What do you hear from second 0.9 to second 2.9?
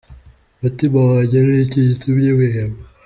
wanjye ni iki gitumye wiheba?